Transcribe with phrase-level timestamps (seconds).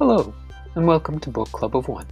[0.00, 0.32] Hello,
[0.76, 2.06] and welcome to Book Club of One.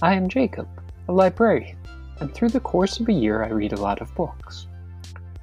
[0.00, 0.66] I am Jacob,
[1.06, 1.76] a librarian,
[2.18, 4.68] and through the course of a year I read a lot of books.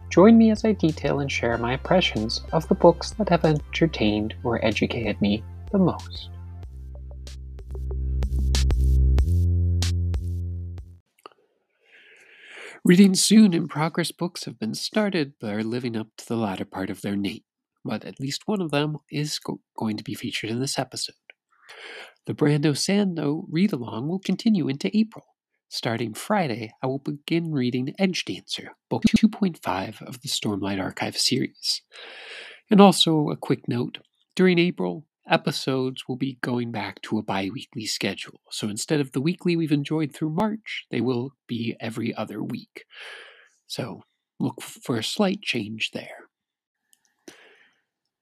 [0.10, 4.34] Join me as I detail and share my impressions of the books that have entertained
[4.44, 6.32] or educated me the most.
[12.84, 16.66] Reading soon in progress books have been started but are living up to the latter
[16.66, 17.42] part of their name,
[17.86, 21.14] but at least one of them is go- going to be featured in this episode.
[22.26, 25.26] The Brando Sando read along will continue into April.
[25.70, 31.82] Starting Friday, I will begin reading Edgedancer, book 2.5 of the Stormlight Archive series.
[32.70, 33.98] And also, a quick note
[34.36, 38.40] during April, episodes will be going back to a bi weekly schedule.
[38.50, 42.86] So instead of the weekly we've enjoyed through March, they will be every other week.
[43.68, 44.04] So
[44.40, 46.28] look for a slight change there.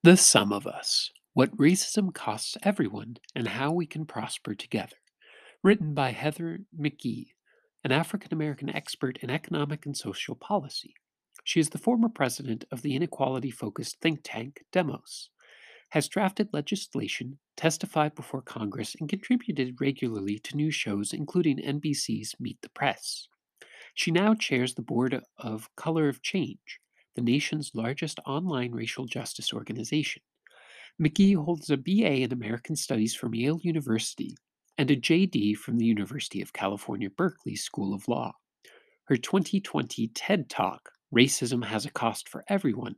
[0.04, 4.96] The Sum of Us What Racism Costs Everyone and How We Can Prosper Together.
[5.62, 7.32] Written by Heather McGhee,
[7.84, 10.93] an African American expert in economic and social policy.
[11.43, 15.29] She is the former president of the inequality focused think tank Demos
[15.90, 22.62] has drafted legislation, testified before Congress, and contributed regularly to news shows, including NBC's Meet
[22.62, 23.27] the Press.
[23.93, 26.79] She now chairs the board of Color of Change,
[27.13, 30.21] the nation's largest online racial justice organization.
[31.01, 34.38] McGhee holds a BA in American Studies from Yale University
[34.77, 38.32] and a JD from the University of California, Berkeley School of Law.
[39.07, 42.96] Her 2020 TED Talk, Racism Has a Cost for Everyone,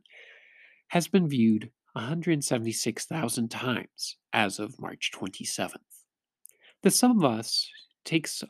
[0.88, 5.74] has been viewed 176,000 times as of March 27th.
[6.84, 7.68] The Sum of Us
[8.04, 8.44] takes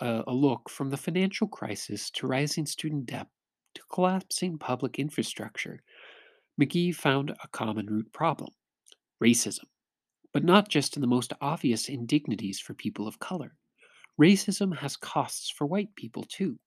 [0.00, 3.26] a, a look from the financial crisis to rising student debt
[3.74, 5.80] to collapsing public infrastructure.
[6.60, 8.50] McGhee found a common root problem
[9.22, 9.64] racism,
[10.32, 13.56] but not just in the most obvious indignities for people of color.
[14.20, 16.58] Racism has costs for white people too.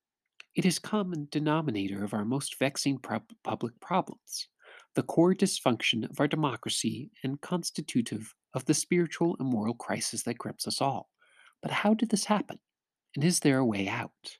[0.55, 2.99] It is common denominator of our most vexing
[3.43, 4.47] public problems
[4.95, 10.37] the core dysfunction of our democracy and constitutive of the spiritual and moral crisis that
[10.37, 11.09] grips us all.
[11.61, 12.59] But how did this happen?
[13.15, 14.37] And is there a way out?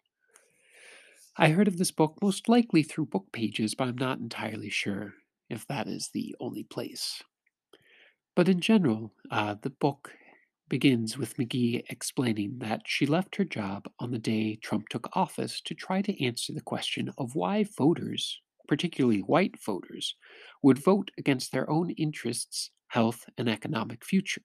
[1.38, 5.14] I heard of this book most likely through book pages, but I'm not entirely sure
[5.50, 7.22] if that is the only place.
[8.36, 10.14] But in general, uh, the book
[10.70, 15.62] begins with McGhee explaining that she left her job on the day Trump took office
[15.62, 18.40] to try to answer the question of why voters
[18.72, 20.16] particularly white voters,
[20.64, 24.44] would vote against their own interests, health, and economic future.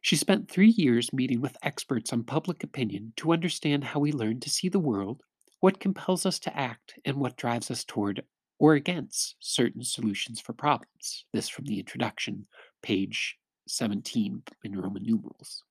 [0.00, 4.40] She spent three years meeting with experts on public opinion to understand how we learn
[4.40, 5.20] to see the world,
[5.60, 8.24] what compels us to act, and what drives us toward
[8.64, 11.26] or against certain solutions for problems.
[11.34, 12.46] This from the introduction,
[12.82, 13.36] page
[13.68, 15.62] 17 in Roman numerals.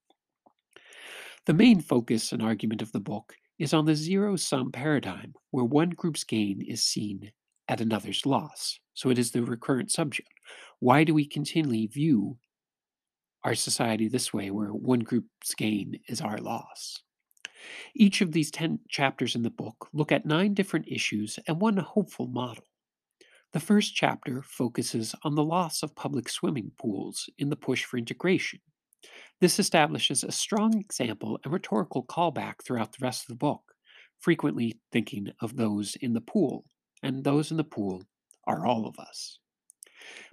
[1.47, 5.65] The main focus and argument of the book is on the zero sum paradigm, where
[5.65, 7.31] one group's gain is seen
[7.67, 8.79] at another's loss.
[8.93, 10.29] So it is the recurrent subject.
[10.77, 12.37] Why do we continually view
[13.43, 17.01] our society this way, where one group's gain is our loss?
[17.95, 21.77] Each of these 10 chapters in the book look at nine different issues and one
[21.77, 22.65] hopeful model.
[23.53, 27.97] The first chapter focuses on the loss of public swimming pools in the push for
[27.97, 28.59] integration,
[29.39, 33.73] this establishes a strong example and rhetorical callback throughout the rest of the book,
[34.19, 36.65] frequently thinking of those in the pool,
[37.01, 38.03] and those in the pool
[38.47, 39.39] are all of us.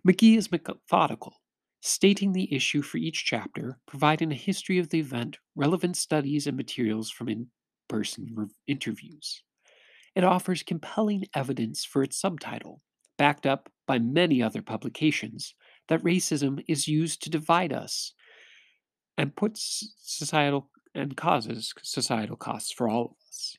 [0.06, 1.40] McGhee is methodical,
[1.80, 6.56] stating the issue for each chapter, providing a history of the event, relevant studies, and
[6.56, 7.48] materials from in
[7.88, 9.42] person interviews.
[10.14, 12.82] It offers compelling evidence for its subtitle,
[13.20, 15.54] backed up by many other publications,
[15.88, 18.14] that racism is used to divide us
[19.18, 23.58] and puts societal and causes societal costs for all of us.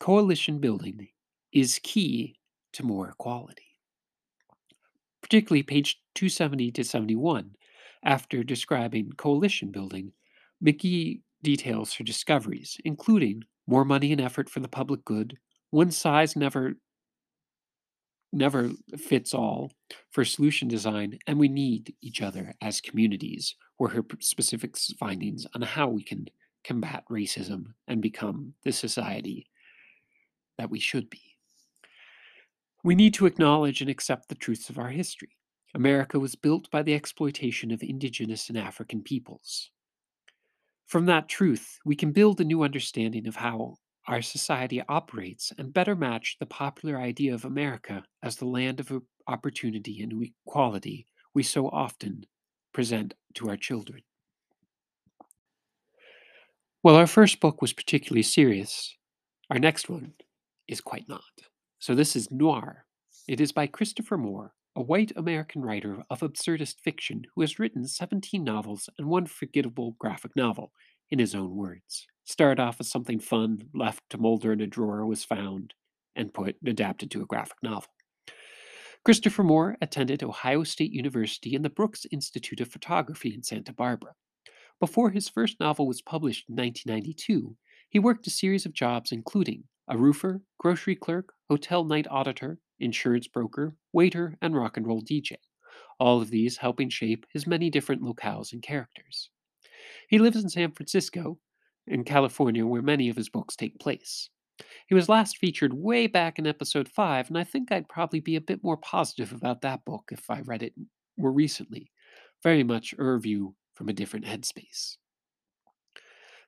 [0.00, 1.08] Coalition building
[1.52, 2.36] is key
[2.72, 3.76] to more equality.
[5.20, 7.50] Particularly page 270 to 71,
[8.06, 10.12] after describing coalition building,
[10.64, 15.36] McGhee details her discoveries, including more money and effort for the public good,
[15.68, 16.76] one size never
[18.34, 19.72] never fits all
[20.10, 25.62] for solution design, and we need each other as communities, were her specific findings on
[25.62, 26.26] how we can
[26.64, 29.46] combat racism and become the society
[30.58, 31.20] that we should be.
[32.82, 35.36] We need to acknowledge and accept the truths of our history.
[35.74, 39.70] America was built by the exploitation of indigenous and African peoples.
[40.86, 45.72] From that truth, we can build a new understanding of how our society operates and
[45.72, 50.12] better match the popular idea of America as the land of opportunity and
[50.46, 52.24] equality we so often
[52.72, 54.02] present to our children.
[56.82, 58.94] Well, our first book was particularly serious.
[59.50, 60.12] Our next one
[60.68, 61.22] is quite not.
[61.78, 62.84] So this is Noir.
[63.26, 67.86] It is by Christopher Moore, a white American writer of absurdist fiction who has written
[67.86, 70.72] 17 novels and one forgettable graphic novel,
[71.10, 72.06] in his own words.
[72.24, 75.74] Started off as something fun, left to molder in a drawer, was found,
[76.16, 77.88] and put adapted to a graphic novel.
[79.04, 84.14] Christopher Moore attended Ohio State University and the Brooks Institute of Photography in Santa Barbara.
[84.80, 87.56] Before his first novel was published in 1992,
[87.90, 93.28] he worked a series of jobs including a roofer, grocery clerk, hotel night auditor, insurance
[93.28, 95.36] broker, waiter, and rock and roll DJ,
[96.00, 99.28] all of these helping shape his many different locales and characters.
[100.08, 101.38] He lives in San Francisco,
[101.86, 104.30] in California, where many of his books take place.
[104.86, 108.36] He was last featured way back in episode 5, and I think I'd probably be
[108.36, 110.74] a bit more positive about that book if I read it
[111.16, 111.90] more recently.
[112.42, 114.96] Very much a review from a different headspace.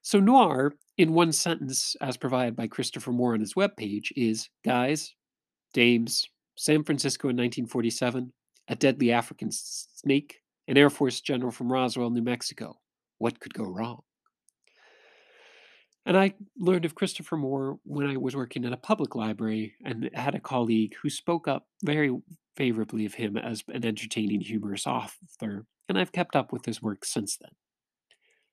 [0.02, 5.14] So, noir, in one sentence, as provided by Christopher Moore on his webpage, is guys,
[5.74, 8.32] dames, San Francisco in 1947,
[8.68, 10.36] a deadly African snake,
[10.68, 12.78] an Air Force general from Roswell, New Mexico.
[13.18, 14.02] What could go wrong?
[16.06, 20.08] And I learned of Christopher Moore when I was working at a public library and
[20.14, 22.16] had a colleague who spoke up very
[22.56, 27.04] favorably of him as an entertaining, humorous author, and I've kept up with his work
[27.04, 27.50] since then.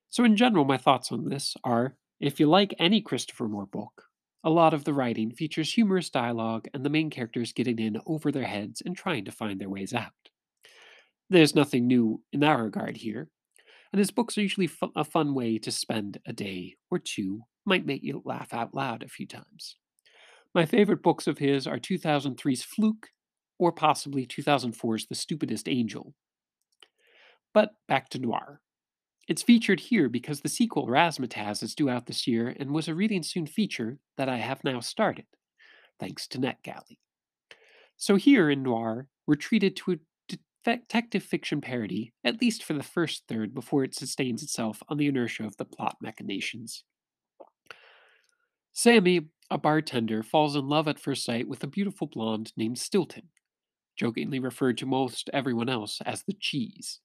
[0.09, 4.05] So, in general, my thoughts on this are if you like any Christopher Moore book,
[4.43, 8.31] a lot of the writing features humorous dialogue and the main characters getting in over
[8.31, 10.11] their heads and trying to find their ways out.
[11.29, 13.29] There's nothing new in that regard here,
[13.93, 17.85] and his books are usually a fun way to spend a day or two, might
[17.85, 19.77] make you laugh out loud a few times.
[20.55, 23.09] My favorite books of his are 2003's Fluke
[23.59, 26.15] or possibly 2004's The Stupidest Angel.
[27.53, 28.61] But back to Noir.
[29.27, 32.95] It's featured here because the sequel Razzmatazz is due out this year and was a
[32.95, 35.25] reading soon feature that I have now started,
[35.99, 36.97] thanks to NetGalley.
[37.95, 39.99] So here in Noir, we're treated to a
[40.63, 45.07] detective fiction parody, at least for the first third, before it sustains itself on the
[45.07, 46.83] inertia of the plot machinations.
[48.71, 53.29] Sammy, a bartender, falls in love at first sight with a beautiful blonde named Stilton,
[53.95, 56.99] jokingly referred to most everyone else as the cheese.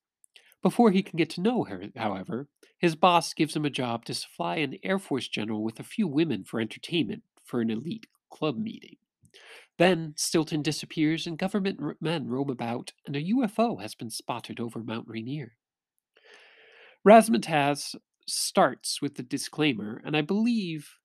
[0.62, 4.14] Before he can get to know her, however, his boss gives him a job to
[4.14, 8.56] supply an Air Force general with a few women for entertainment for an elite club
[8.56, 8.96] meeting.
[9.78, 14.82] Then Stilton disappears and government men roam about, and a UFO has been spotted over
[14.82, 15.56] Mount Rainier.
[17.06, 17.94] Razzmatazz
[18.26, 20.96] starts with the disclaimer, and I believe,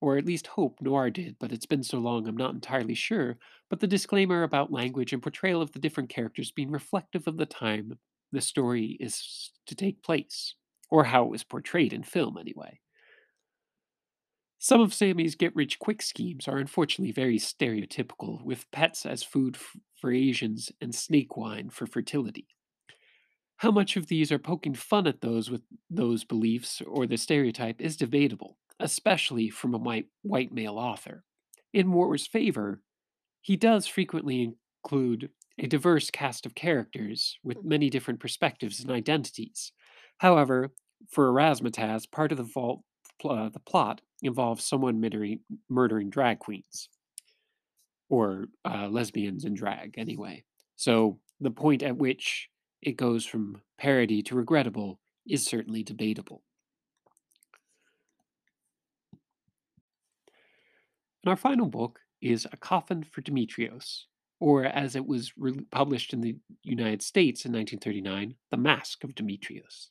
[0.00, 3.38] or at least hope Noir did, but it's been so long I'm not entirely sure,
[3.70, 7.46] but the disclaimer about language and portrayal of the different characters being reflective of the
[7.46, 7.98] time
[8.32, 10.54] the story is to take place,
[10.90, 12.80] or how it was portrayed in film, anyway.
[14.58, 19.56] Some of Sammy's get rich quick schemes are unfortunately very stereotypical, with pets as food
[19.94, 22.48] for Asians and snake wine for fertility.
[23.58, 27.80] How much of these are poking fun at those with those beliefs or the stereotype
[27.80, 31.24] is debatable, especially from a white, white male author.
[31.72, 32.82] In Moore's favor,
[33.40, 34.54] he does frequently
[34.84, 37.68] include a diverse cast of characters with hmm.
[37.68, 39.72] many different perspectives and identities.
[40.18, 40.72] However,
[41.10, 42.82] for Razzmatazz, part of the vault
[43.24, 46.88] uh, the plot involves someone murdering, murdering drag queens
[48.08, 50.44] or uh, lesbians in drag, anyway.
[50.76, 52.48] So the point at which
[52.82, 56.42] it goes from parody to regrettable is certainly debatable.
[61.24, 64.02] And our final book is A Coffin for Dimitrios,
[64.38, 69.14] or as it was re- published in the United States in 1939, The Mask of
[69.14, 69.88] Dimitrios.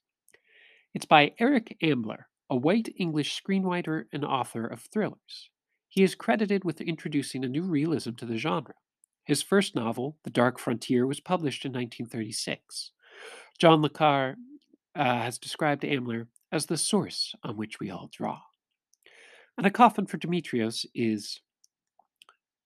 [0.93, 5.49] It's by Eric Ambler, a white English screenwriter and author of thrillers.
[5.87, 8.75] He is credited with introducing a new realism to the genre.
[9.23, 12.91] His first novel, The Dark Frontier, was published in 1936.
[13.57, 14.35] John Le Carre
[14.95, 18.39] uh, has described Ambler as the source on which we all draw.
[19.57, 21.39] And A Coffin for Dimitrios is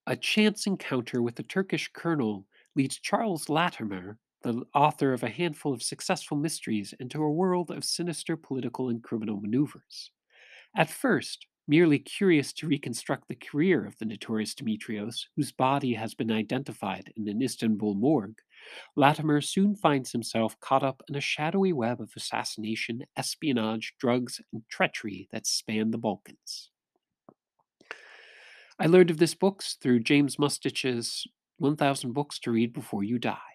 [0.06, 5.72] a chance encounter with a Turkish colonel leads Charles Latimer the author of a handful
[5.72, 10.10] of successful mysteries, into a world of sinister political and criminal maneuvers.
[10.76, 16.14] At first, merely curious to reconstruct the career of the notorious Dimitrios, whose body has
[16.14, 18.40] been identified in an Istanbul morgue,
[18.96, 24.62] Latimer soon finds himself caught up in a shadowy web of assassination, espionage, drugs, and
[24.68, 26.70] treachery that span the Balkans.
[28.78, 31.26] I learned of this book through James Mustich's
[31.58, 33.49] 1000 Books to Read Before You Die.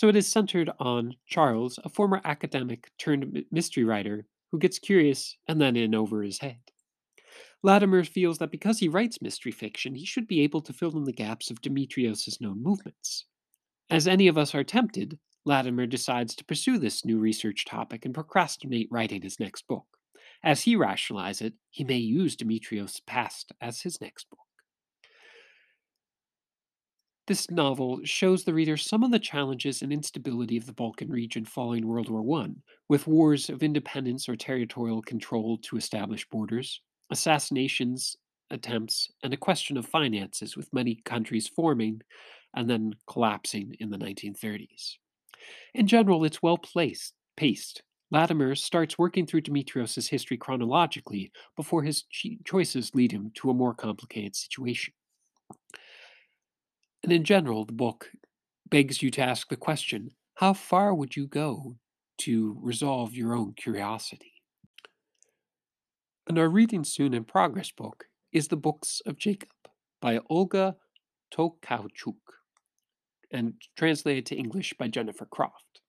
[0.00, 5.36] So it is centered on Charles, a former academic turned mystery writer who gets curious
[5.46, 6.56] and then in over his head.
[7.62, 11.04] Latimer feels that because he writes mystery fiction, he should be able to fill in
[11.04, 13.26] the gaps of Dimitrios' known movements.
[13.90, 18.14] As any of us are tempted, Latimer decides to pursue this new research topic and
[18.14, 19.84] procrastinate writing his next book.
[20.42, 24.38] As he rationalizes it, he may use Dimitrios' past as his next book.
[27.30, 31.44] This novel shows the reader some of the challenges and instability of the Balkan region
[31.44, 32.48] following World War I,
[32.88, 38.16] with wars of independence or territorial control to establish borders, assassinations
[38.50, 42.00] attempts, and a question of finances, with many countries forming
[42.56, 44.96] and then collapsing in the 1930s.
[45.74, 47.84] In general, it's well placed, paced.
[48.10, 52.06] Latimer starts working through Dimitrios' history chronologically before his
[52.44, 54.94] choices lead him to a more complicated situation.
[57.02, 58.10] And in general, the book
[58.68, 61.76] begs you to ask the question how far would you go
[62.18, 64.32] to resolve your own curiosity?
[66.26, 69.50] And our reading soon in progress book is The Books of Jacob
[70.00, 70.76] by Olga
[71.34, 72.14] Tokarczuk
[73.30, 75.80] and translated to English by Jennifer Croft.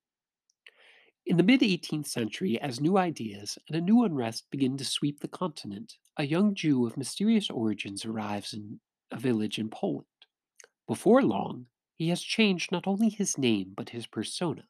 [1.25, 5.19] In the mid 18th century, as new ideas and a new unrest begin to sweep
[5.19, 8.79] the continent, a young Jew of mysterious origins arrives in
[9.11, 10.05] a village in Poland.
[10.91, 14.65] Before long, he has changed not only his name but his persona.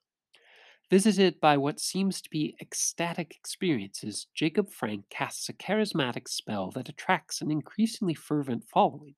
[0.87, 6.89] Visited by what seems to be ecstatic experiences, Jacob Frank casts a charismatic spell that
[6.89, 9.15] attracts an increasingly fervent following.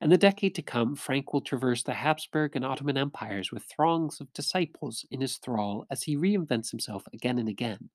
[0.00, 4.20] In the decade to come, Frank will traverse the Habsburg and Ottoman empires with throngs
[4.20, 7.90] of disciples in his thrall as he reinvents himself again and again,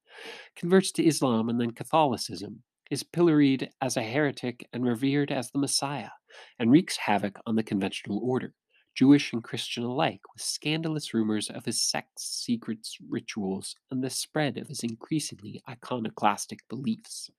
[0.56, 5.60] converts to Islam and then Catholicism, is pilloried as a heretic and revered as the
[5.60, 6.12] Messiah,
[6.60, 8.54] and wreaks havoc on the conventional order.
[8.96, 14.58] Jewish and Christian alike, with scandalous rumors of his sect's secrets, rituals, and the spread
[14.58, 17.30] of his increasingly iconoclastic beliefs,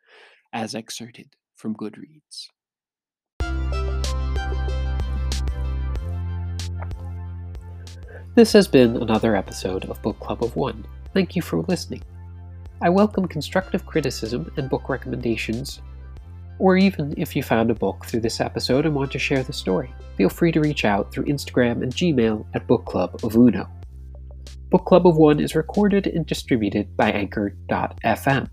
[0.52, 2.46] as excerpted from Goodreads.
[8.36, 10.86] This has been another episode of Book Club of One.
[11.12, 12.04] Thank you for listening.
[12.80, 15.80] I welcome constructive criticism and book recommendations
[16.58, 19.52] or even if you found a book through this episode and want to share the
[19.52, 23.68] story, feel free to reach out through Instagram and Gmail at Book Club of Uno.
[24.70, 28.48] Book Club of One is recorded and distributed by Anchor.fm.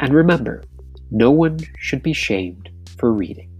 [0.00, 0.62] And remember,
[1.10, 3.51] no one should be shamed for reading.